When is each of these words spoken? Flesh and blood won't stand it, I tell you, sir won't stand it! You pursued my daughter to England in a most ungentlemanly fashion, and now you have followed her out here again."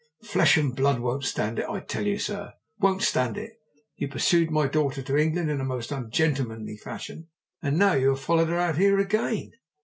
Flesh 0.23 0.57
and 0.57 0.75
blood 0.75 0.99
won't 0.99 1.23
stand 1.25 1.59
it, 1.59 1.69
I 1.69 1.79
tell 1.79 2.07
you, 2.07 2.17
sir 2.17 2.53
won't 2.79 3.03
stand 3.03 3.37
it! 3.37 3.61
You 3.97 4.07
pursued 4.07 4.49
my 4.49 4.65
daughter 4.65 5.03
to 5.03 5.15
England 5.15 5.51
in 5.51 5.61
a 5.61 5.63
most 5.63 5.91
ungentlemanly 5.91 6.77
fashion, 6.77 7.27
and 7.61 7.77
now 7.77 7.93
you 7.93 8.09
have 8.09 8.19
followed 8.19 8.47
her 8.49 8.57
out 8.57 8.79
here 8.79 8.97
again." 8.97 9.51